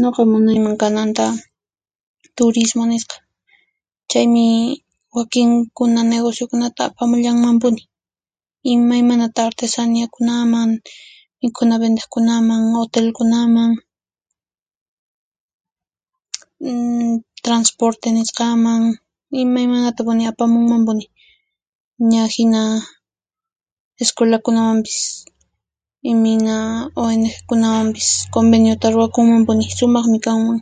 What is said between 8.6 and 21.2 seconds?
imaymanata artesaniakunaman mikhunavendiq kunaman, hotel kunaman, transporte nisqaman imaymanata apamunman puni